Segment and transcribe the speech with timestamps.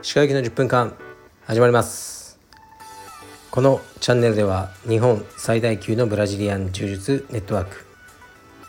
[0.00, 0.96] 歯科行きの10分間
[1.44, 2.40] 始まります。
[3.50, 7.84] このチャンネルでは日本最大級のブラジリアン柔術ネットワーク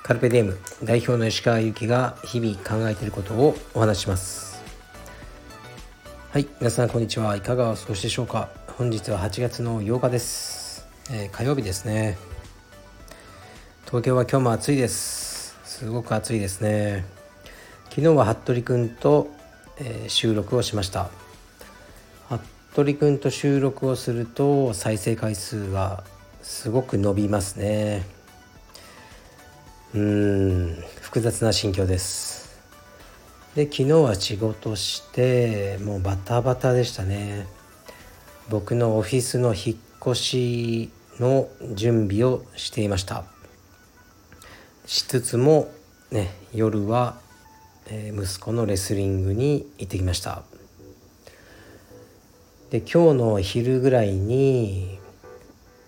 [0.04, 4.62] カルペディエム代表の石川祐希が日々考えていることをお話しします。
[6.32, 7.38] はい皆さんこんにちは。
[7.38, 8.50] いかがお過ごしでしょうか。
[8.78, 12.18] 本日は8月の8日です、えー、火曜日ですね。
[13.90, 15.29] 東京は今日も暑いです。
[15.80, 17.05] すごく暑いですね。
[17.85, 19.30] 昨日は服部君と、
[19.77, 21.09] えー、収録をしました。
[22.73, 26.04] 服部君と収録をすると再生回数は
[26.41, 28.05] すごく伸びますね。
[29.95, 32.59] うん複雑な心境です。
[33.55, 37.48] で昨日は仕事してもうバタバタでしたね。
[38.49, 40.90] 僕のオフィスの引っ越し
[41.21, 43.38] の準備をしていました。
[44.89, 45.71] しつつも
[46.09, 47.20] ね夜は、
[47.91, 50.41] え、息子のレスリングに行ってきました。
[52.71, 54.98] で今日の昼ぐらいに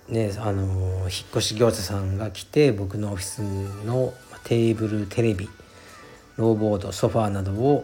[0.07, 3.41] ねあの引っ越し業者さんが来て僕のオフィス
[3.87, 5.49] のテーブルテレビ
[6.37, 7.83] ローボードソファーなどを、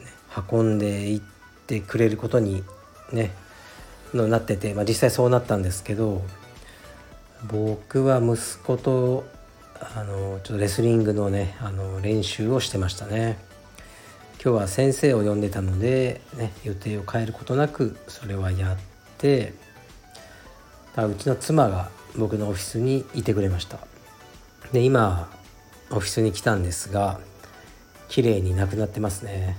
[0.00, 0.06] ね、
[0.50, 1.20] 運んでいっ
[1.66, 2.62] てくれることに
[3.10, 3.30] ね
[4.12, 6.20] のなってて、まあ、実際そうなったんですけど
[7.50, 9.24] 僕は息子と
[9.96, 13.36] あのちょっとレスリングのねあの練習をしてましたね。
[14.42, 18.76] 今日は先生を呼んでたので、ね、予定を変えることなくそれはやっ
[19.18, 19.54] て
[20.96, 23.78] うちの妻が僕のオフィスにいてくれました。
[24.72, 25.30] で今
[25.90, 27.20] オフィスに来たんですが
[28.08, 29.56] 綺麗になくなってますね。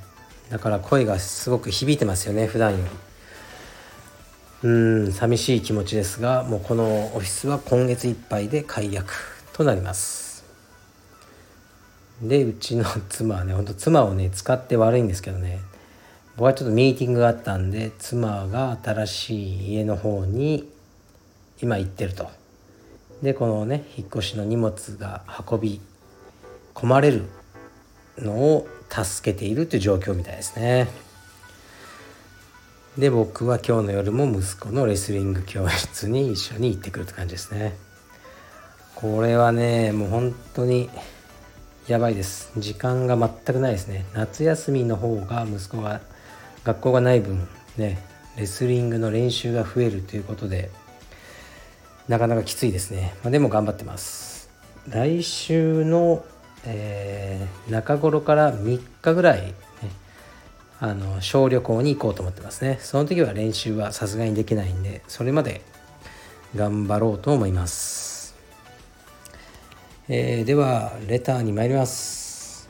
[0.50, 2.84] だから声がすごく響いてますよね普段より。
[4.70, 4.70] う
[5.08, 9.33] ん寂しい気持ちですがもうこのオフィスは今月いっぱいで解約。
[9.54, 10.44] となります。
[12.22, 15.60] でうちの妻はねほんと妻をね使って悪いんですけどね。
[16.36, 20.68] 僕はちょっとミーティングがあったんで妻が新しい家の方に
[21.62, 22.30] 今行ってると。
[23.22, 25.82] でこのね引っ越しの荷物が運び
[26.74, 27.24] 込まれる
[28.18, 30.88] のを助けているという状況みたいですね。
[32.98, 37.76] で僕は今日の夜も息子のレスリング教室に一緒に行ってくるって感じですね。
[38.96, 40.90] これはねもう本当に
[41.88, 42.52] やばいです。
[42.58, 44.06] 時間が全くないですね。
[44.14, 46.02] 夏休みの方が息子が
[46.64, 48.00] 学校がない分ね
[48.38, 50.70] レスリングの練習が増えるということで
[52.08, 54.50] なかなかきついですね、まあ、でも頑張ってます。
[54.90, 56.26] 来週の、
[56.66, 59.54] えー、中頃から3日ぐらい、ね、
[60.80, 62.80] あの小旅行に行こうと思ってますね。
[62.82, 65.62] その時は練習はさすがにできないんでそれまで
[66.56, 68.13] 頑張ろうと思います。
[70.10, 72.70] えー、ではレターに参ります。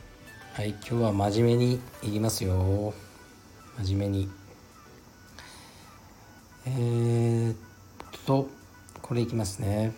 [0.52, 2.94] はい今日は真面目にいきますよ。
[3.82, 4.28] 真面目に。
[6.64, 7.56] えー、っ
[8.24, 8.48] と
[9.02, 9.96] これいきますね。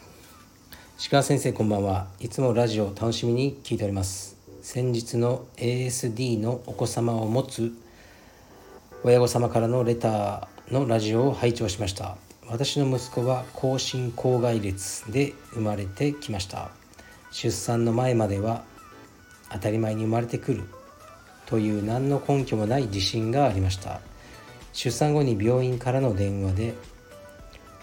[0.99, 2.07] 石川先生こんばんは。
[2.21, 4.39] いつもラジオ楽しみに聞いております。
[4.63, 7.71] 先日の ASD のお子様を持つ
[9.05, 12.17] 親御様からのレターのラジオを拝聴しました。
[12.49, 16.71] 私の息子は高進高外列で生まれてきました。
[17.39, 18.65] 出産の前までは
[19.53, 20.63] 当たり前に生まれてくる
[21.45, 24.01] という何の根拠もない自信がありました。
[24.73, 26.73] 出産後に病院からの電話で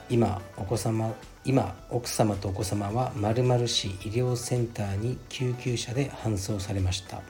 [0.09, 1.13] 今お子様
[1.45, 7.21] 今奥様とお子様は〇〇市医療センターに救急車で搬送されました。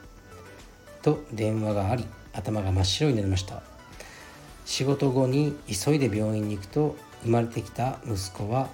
[1.01, 3.61] と電話があり頭が真っ白になりました。
[4.63, 8.69] 仕事後に急いで病院に行くと生まれてきた息子は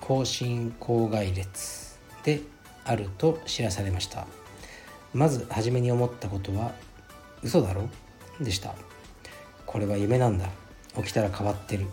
[0.00, 2.40] 高進高外列で
[2.84, 4.26] あると知らされました。
[5.12, 6.72] まず初めに思ったことは
[7.42, 7.88] 嘘だろ？
[8.40, 8.74] でした。
[9.66, 10.48] これは夢なんだ。
[10.96, 11.86] 起きたら変わってる。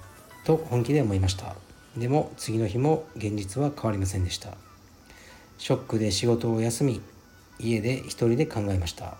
[0.43, 1.55] と本気で思いました。
[1.97, 4.55] でも次の日も現実は変わりませんでした。
[5.57, 7.01] ショックで仕事を休み
[7.59, 9.17] 家で一人で考えました。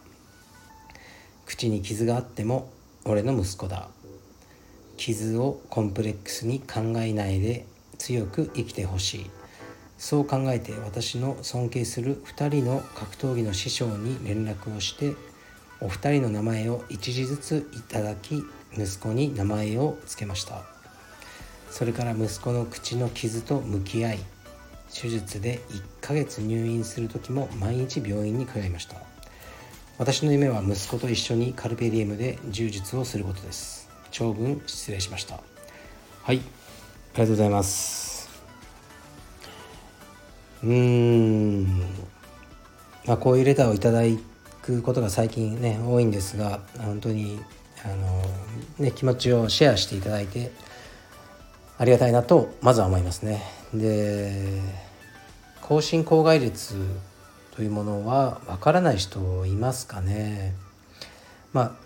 [1.45, 2.69] 口に傷があっても
[3.05, 3.89] 俺の息子だ。
[4.97, 7.65] 傷をコンプレックスに考えないで
[7.97, 9.29] 強く生きてほしい。
[9.97, 15.15] そう考えて私の尊敬する2人の格闘技の師匠に連絡をして
[15.79, 20.63] お二人の名前を一時ずついただき息子に名前を付けました。
[21.69, 24.19] それから息子の口の傷と向き合い
[24.93, 28.95] 手術で1ヶ月入院する時も毎日病院に通いました。
[29.97, 33.89] 私の夢は息子と一緒にカルペディエムで柔術をすることです。
[34.11, 35.39] 長文失礼しました。
[36.23, 36.39] はいあり
[37.13, 38.06] がとうございます。
[40.63, 41.81] うーん
[43.05, 44.01] まあ、こういうレターをいただ
[44.61, 47.39] くことが最近ね多いんですが本当に
[47.85, 48.21] あの、
[48.79, 50.51] ね、気持ちをシェアしていただいて
[51.77, 53.43] ありがたいなとまずは思いますね。
[53.73, 54.61] で
[55.61, 56.75] 更新口外列
[57.55, 60.53] というものはわからない人いますかね
[61.53, 61.77] ま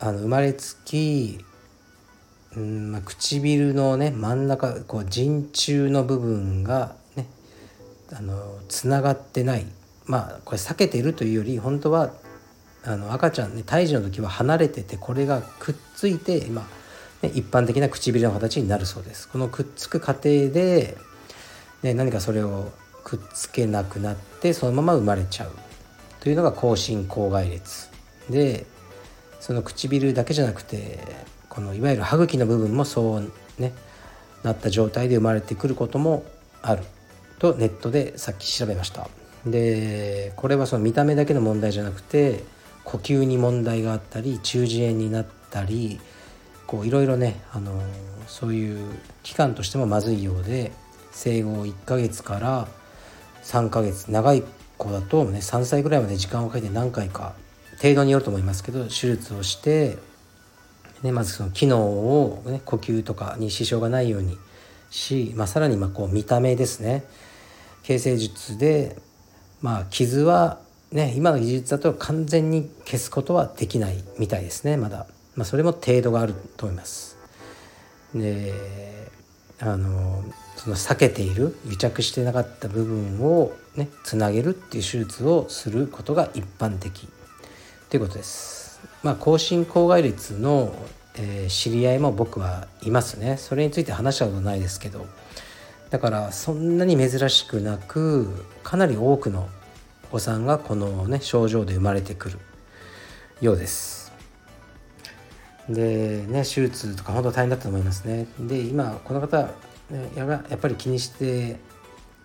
[0.00, 1.44] ああの生まれつき
[2.56, 6.96] うんまあ、唇のね真ん中こう陣中の部分が
[8.12, 9.66] あのつながってない。
[10.04, 12.12] まあこれ避けてるというより本当は
[12.84, 16.62] あの赤ちゃんね胎児の時は離れててこれがくっついて今、
[17.22, 19.28] ね、一般的な唇の形になるそうです。
[19.28, 20.96] このくっつく過程で、
[21.82, 22.70] ね、何かそれを
[23.02, 25.52] くっつけなくなってそのまま生まれちゃう
[26.20, 27.88] というのが口唇口外裂
[28.30, 28.66] で
[29.40, 30.98] その唇だけじゃなくて
[31.48, 33.72] このいわゆる歯茎の部分もそうね
[34.42, 36.24] なった状態で生まれてくることも
[36.62, 36.82] ある。
[37.38, 39.08] とネットでさっき調べました。
[39.44, 42.42] でこれはその見た目だけの問題じゃなくて
[42.84, 46.00] 呼吸に問題があったり中耳炎になったり
[46.66, 47.80] こういろいろね、あの
[48.26, 50.72] そういう期間としてもまずいようで
[51.12, 52.68] 生後1ヶ月から
[53.44, 54.42] 3ヶ月長い
[54.76, 57.34] 子だとね3歳ぐらいまで時間をかけて何回か
[57.80, 59.96] 程度によると思いますけど手術をして、
[61.02, 64.36] ね、まずその機能を、ね、呼吸とかに支障がないように
[64.90, 67.04] し、まあ、さらにまあこう見た目ですね。
[67.86, 68.96] 形成術で、
[69.62, 70.58] まあ、傷は
[70.90, 75.06] ね、今の技術だと完全に消すことはできないみたいですねまだ、
[75.36, 77.16] まあ、それも程度があると思います。
[78.14, 78.52] で
[79.60, 80.22] あの
[80.56, 87.08] その避けている癒着してなかった部分をねつなげるっていう手術をすることが一般的。
[87.88, 88.80] ということです。
[89.02, 90.74] まあ口唇口外裂の、
[91.16, 93.36] えー、知り合いも僕はいますね。
[93.36, 95.06] それについて話したことないですけど。
[95.96, 98.28] だからそんなに珍しくなく
[98.62, 99.48] かなり多くの
[100.04, 102.38] お子さんがこのね症状で生まれてくる
[103.40, 104.12] ようです。
[105.70, 108.26] でね手術とか本当大変だったと思いますね。
[108.38, 109.48] で今この方
[110.14, 111.56] やっぱり気にして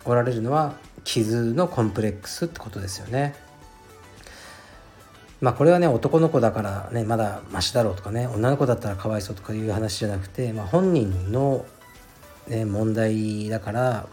[0.03, 0.73] おられるのは
[1.05, 3.35] 傷のコンプレックスってことですよね。
[5.39, 11.65] まあこれはね男の子だからねまだマシだろうとかね女の子だったらかわいそうとかいう話じゃなくて、まあ、本人の、
[12.51, 14.07] ね、問題だから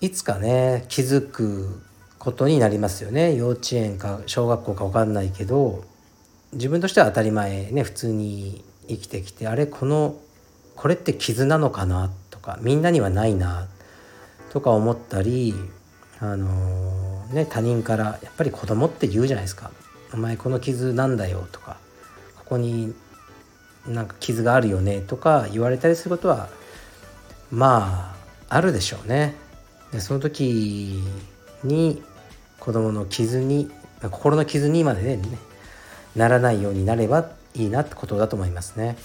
[0.00, 1.82] いつかね気づく
[2.18, 3.34] ことになりますよね。
[3.34, 5.84] 幼稚園か小学校か分かんないけど
[6.52, 10.16] 自分としては当たり前ね普通に生きてきてあれこの
[10.76, 13.68] これって傷なのかなとかみんなにはないな
[14.52, 15.54] とか思ったり
[16.18, 19.70] あのー、ね他人からやっぱり子供って言うじゃないですか
[20.12, 21.78] 「お前この傷なんだよ」とか
[22.36, 22.94] 「ここに
[23.86, 26.48] なんか傷があるよね」とか言われたりすることは
[27.50, 28.14] ま
[28.48, 29.34] ああるでしょうね。
[29.92, 31.02] でその時
[31.64, 32.02] に
[32.58, 33.70] 子供の傷に
[34.02, 35.20] 心の傷にまでね
[36.16, 38.96] ならないようになればいいなってことだと思いますね。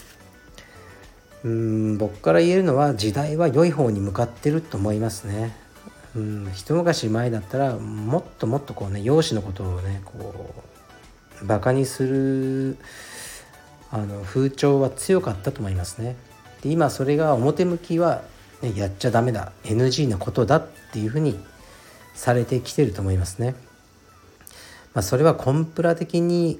[1.44, 5.56] うん僕から言えるのは時代は良い方に向かってると思いますね。
[6.16, 10.56] うん一昔前だったらもっともっとこうね容姿のことをねこ
[11.44, 12.77] うバカにする
[13.95, 16.18] あの風潮は強かったと思いますね。
[16.62, 18.24] で今それが表向きは、
[18.62, 21.39] ね、やっちゃダメだ NG なことだっていうふうに
[22.13, 23.56] されてきてると思いますね。
[24.94, 26.60] まあ、それはコンプラ的に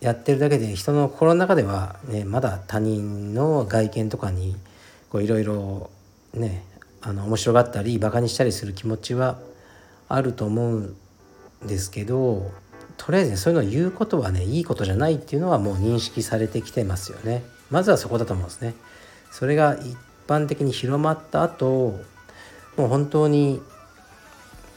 [0.00, 4.56] やってるだけで人の心の中では、ね、まだ他人の外見とかに
[5.14, 5.88] いろいろ
[6.34, 6.64] ね
[7.00, 9.38] あの面白がったりバカにしたりする気持ちは
[10.08, 10.96] あると思うん
[11.64, 12.50] ですけど
[12.98, 17.42] とりあえず、ね、そういうのを言うことはねいいことじゃないっていうのはもう認識されてきてますよね。
[17.70, 18.74] まずはそこだと思うんですね。
[19.30, 22.00] それが一般的に広まった後
[22.76, 23.62] もう本当に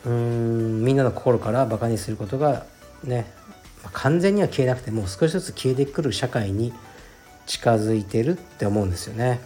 [0.06, 2.66] うーんみんなの心からバカにすることが
[3.04, 3.32] ね
[3.92, 6.74] 完全には消えなくてもう少しずつ消えてくる社会に
[7.48, 9.42] 近づいてるって思うんですよね。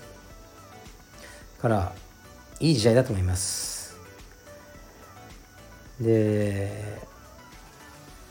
[1.58, 1.94] だから
[2.60, 3.98] いい時代だと思います。
[6.00, 7.15] で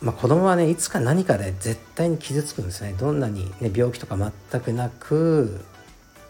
[0.05, 2.95] まあ子供はねいつか何かで絶対に傷つくんですね。
[2.99, 5.65] どんなに、ね、病気とか全くなく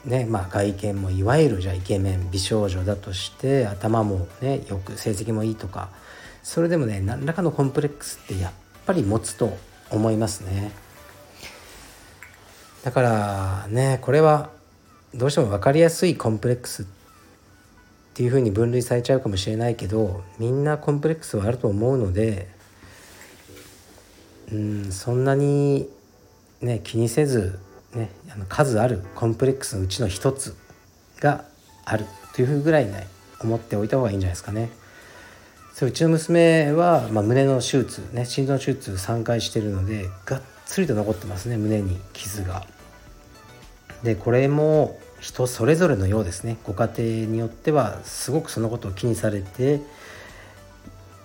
[0.07, 5.89] ねまあ、外見もいわゆるじゃイケメン美少女だとして頭もねよく成績もいいとか
[6.43, 8.53] それでもね何らかのコンプレックスってやっ
[8.85, 9.57] ぱり持つと
[9.91, 10.73] 思いますね。
[12.83, 14.51] だからねこれは
[15.15, 16.87] どうしても分かりやすいコンプレックスっ
[18.13, 22.54] ていうふうに分類されちゃうかもしれないけどみんなコンプレックスはあると思うので
[24.53, 25.89] うんそんなに
[26.61, 27.59] ね気にせず
[27.95, 30.57] ね、あの数あるコンプレックスのうちの一つ
[31.21, 31.45] が
[31.85, 33.07] あるというふうぐらいね
[33.41, 34.71] 思っておいた方がいいんじゃないですかね。
[35.73, 42.65] そううちの娘は、まあ、胸の手術ね心臓手術3回してるのでがっつりと残ってますね胸に傷が。
[44.03, 49.81] でこれも人それぞれのようですねご家庭によってはすごくそのことを気にされて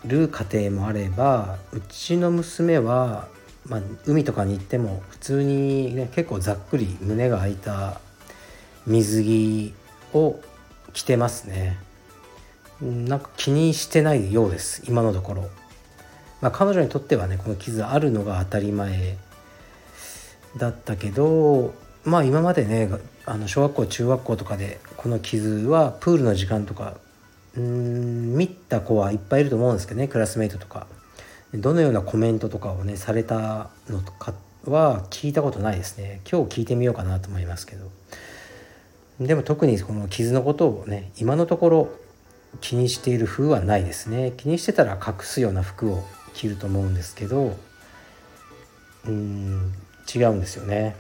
[0.06, 3.27] る家庭もあればうちの娘は、
[3.68, 8.00] まあ、海とかに行っても普通に、ね、結構ざっくり胸が開いた
[8.88, 9.74] 水着
[10.13, 10.39] を
[10.94, 11.77] 着てますね。
[12.82, 15.50] なんか気にしてないようです今のところ、
[16.41, 19.18] まあ、彼女にとってはねこの傷あるのが当たり前
[20.56, 21.74] だったけど
[22.06, 22.89] まあ今までね
[23.25, 26.96] あの小学校中学校とかでこの傷はプールの時間とか
[27.58, 30.88] うん見た子はいっぱいいると思うんですけどねクラスメイトとか。
[31.53, 36.22] どのようなコメントとかをねされたのとかは聞いたことないですね。
[36.32, 37.89] 今日聞いてみようかなと思いますけど。
[39.20, 41.89] でも特にこの傷のことをね今のところ
[42.62, 44.34] 気にしている風はないですね。
[44.38, 46.03] 気にしてたら隠すような服を
[46.36, 47.58] 着ると思うんですけど
[49.08, 49.74] うん
[50.13, 50.96] 違うんですよね。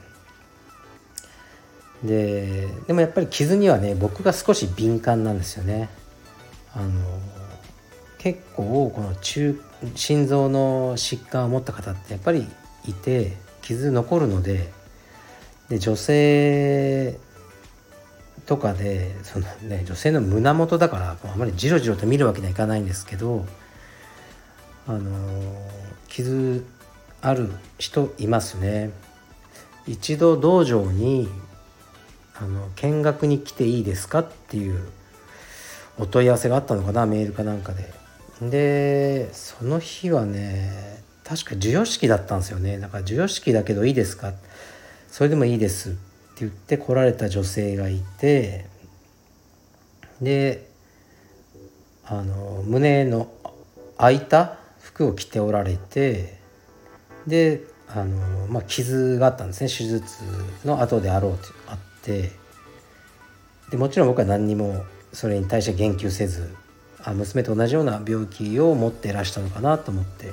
[2.03, 5.89] ででもやっぱり傷にはね僕が少し敏感なんですよね。
[6.79, 6.89] あの
[8.17, 9.61] 結構この中
[9.95, 12.47] 心臓の疾患を持った方ってやっぱり
[12.85, 14.71] いて傷残るので
[15.67, 17.19] で女性
[18.45, 23.45] とかでその、ね、女性の胸元だからあまりじろじろと見るわけにはいかないんですけど
[24.87, 25.69] あの
[26.07, 26.65] 傷
[27.21, 28.91] ある人いますね。
[29.85, 31.27] 一度道場に
[32.35, 34.87] あの見学に来ていいですかっていう
[35.99, 37.93] お問い合わせがあったのかなメールかなんかで。
[38.49, 42.79] でその日はね確か授与式だったんですよね。
[42.79, 44.33] だから授与式だけどいいですか？
[45.11, 45.99] それでもいいですって
[46.39, 48.65] 言って来られた女性がいて
[50.21, 50.69] で
[52.05, 53.29] あの胸の
[53.97, 56.39] 開いた服を着ておられて
[57.27, 59.69] であの、まあ、傷があったんですね。
[59.69, 60.23] 手術
[60.63, 62.31] の後であろうとあって。
[63.69, 66.53] でもちろん僕は何にもそれに対して言及せず
[67.03, 70.31] あ娘と同じような病気を持っていらしたのかなと思って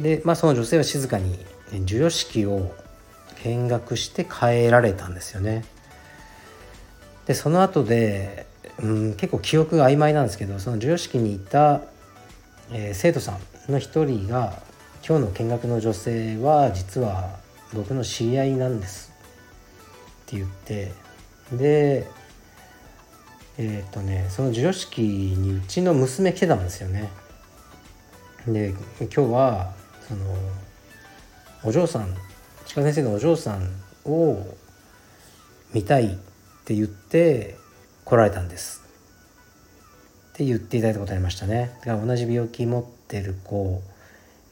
[0.00, 1.38] で、まあ、その女性は静かに、
[1.70, 2.72] 授与式を
[3.42, 5.64] 見学して帰られたんですよね。
[7.26, 8.46] でその後で、
[8.80, 11.82] うん、結構記憶が曖昧なんですけどその授与式にいた、
[12.70, 13.36] えー、生徒さ
[13.68, 14.62] んの一人が
[15.06, 17.38] 「今日の見学の女性は実は
[17.74, 19.12] 僕の知り合いなんです」
[20.24, 20.92] って言って
[21.52, 22.06] で
[23.58, 27.10] えっ、ー、とねその授与式にうちの娘来てたんですよね。
[28.46, 29.74] で今日は
[30.08, 30.24] その
[31.64, 32.14] お嬢さん
[32.74, 33.68] 鹿先生のお嬢さん
[34.04, 34.46] を
[35.74, 36.16] 見たいっ
[36.64, 37.56] て言って
[38.04, 38.82] 来られたんです。
[40.34, 41.72] って言っていただいたことありましたね。
[41.80, 43.82] だから同じ病気持ってる子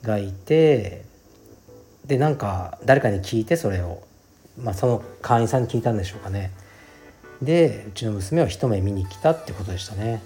[0.02, 1.04] がいて
[2.04, 4.02] でなんか誰かに聞いてそれを。
[4.58, 6.50] まあその会員さんに聞いたんでしょうかね。
[7.42, 10.22] でうちの娘は一目見に来たってことでしたね。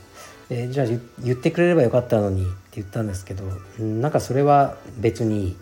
[0.48, 0.86] でじゃあ
[1.22, 3.44] 言ってくれればよかったのにって言ったんですけど
[3.78, 5.54] なんかそれは別にいいっ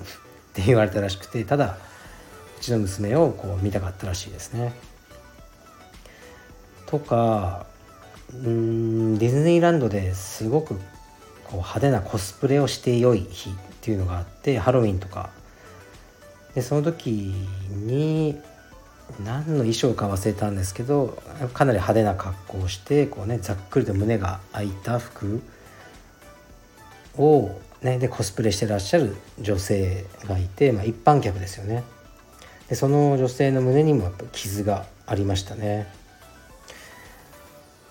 [0.55, 1.77] て言われたらしくてただ
[2.59, 4.73] うちの娘をこう見たかったらしいですね。
[6.87, 7.67] とか
[8.33, 10.75] うんディズニーランドですごく
[11.45, 15.31] こう派手なコスプレをして良い日っていうのがあってハロウィンとか。
[16.55, 17.11] でその時
[17.69, 18.41] に
[19.25, 21.21] 何の衣装か忘れたんですけど
[21.55, 25.43] かなり派手な格好をしてこう、ね、ざっくりと胸が開いた服
[27.17, 27.51] を、
[27.83, 31.83] ね、でコスプレしてらっしゃる女性がいて、まあ、一般客ですよね。
[32.69, 35.93] でその女性の胸にもやっぱ傷がありましたね。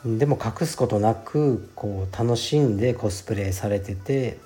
[0.06, 4.38] でも隠すことなくこう楽しんでコスプレされてて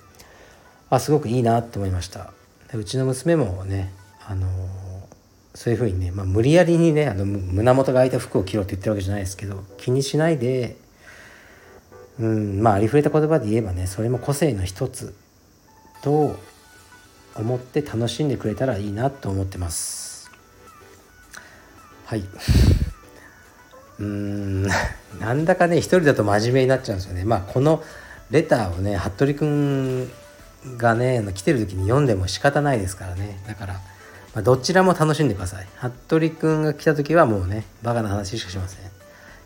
[0.90, 2.32] あすごくいいなと思いました。
[2.72, 3.94] でうちの娘もね
[4.26, 4.48] あの
[5.54, 10.78] そういうふうにね、まあ、無理やりにねあの胸元が開いた服を着ろって言ってるわけじゃないですけど気にしないで、
[12.20, 15.14] うんまあありふれた言葉で言えばねそれも個性の一つ
[16.04, 16.38] と
[17.36, 20.30] 思って楽しんでくれたらいいなと思ってます。
[22.06, 22.24] はい。
[24.00, 24.64] うん。
[24.64, 27.24] なんだかね一人だと真面目になっちゃうんですよね。
[27.24, 27.84] まあこの
[28.32, 30.12] レターをね服部君
[30.78, 33.42] がね来てる時に読んでも仕方ないですからね。
[33.48, 33.80] だから
[34.34, 35.68] まあ、どちらも楽しんでください。
[35.76, 38.86] 服部くんが来た時はもうねバカな話しかしません。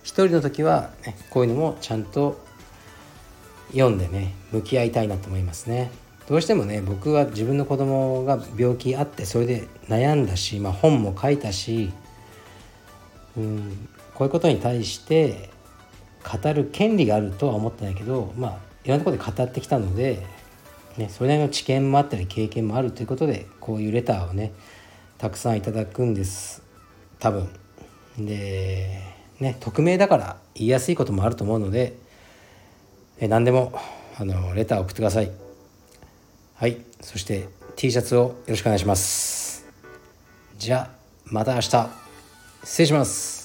[0.03, 2.39] 一人の時は、ね、こういうのもちゃんと
[3.71, 5.91] 読んでね向き合いたいなと思いますね。
[6.27, 11.91] どうしてもね僕は自分の子供が病気あってそれで悩んだし、まあ、本も書いたし
[13.37, 15.49] うんこういうことに対して
[16.23, 20.25] 語る権利があるとは思ってないけどまあいろんなところで語ってきたので、
[20.97, 24.53] ね、それなりの知見もあったり経験もあるということでこういうレターをね
[25.17, 26.63] たくさんいただくんです。
[27.19, 27.49] 多分。
[28.17, 29.01] で
[29.41, 31.97] ね匿名だから言いやすいこともあると思うので
[33.19, 33.77] え何でも
[34.17, 35.31] あのレター送ってください。
[36.55, 36.77] はい。
[37.01, 39.65] そして T シャツをよろしくお願いします。
[40.57, 41.89] じゃあまた明日。
[42.63, 43.35] 失礼します。